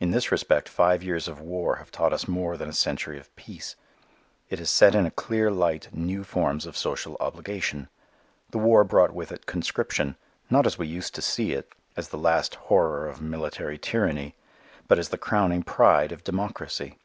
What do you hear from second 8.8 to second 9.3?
brought with